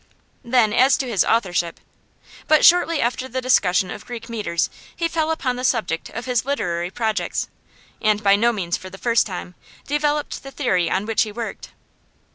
Then 0.43 0.73
as 0.73 0.97
to 0.97 1.07
his 1.07 1.23
authorship. 1.23 1.79
But 2.47 2.65
shortly 2.65 2.99
after 2.99 3.27
the 3.27 3.39
discussion 3.39 3.91
of 3.91 4.07
Greek 4.07 4.29
metres 4.29 4.67
he 4.95 5.07
fell 5.07 5.29
upon 5.29 5.57
the 5.57 5.63
subject 5.63 6.09
of 6.09 6.25
his 6.25 6.43
literary 6.43 6.89
projects, 6.89 7.49
and, 8.01 8.23
by 8.23 8.35
no 8.35 8.51
means 8.51 8.75
for 8.77 8.89
the 8.89 8.97
first 8.97 9.27
time, 9.27 9.53
developed 9.85 10.41
the 10.41 10.49
theory 10.49 10.89
on 10.89 11.05
which 11.05 11.21
he 11.21 11.31
worked. 11.31 11.69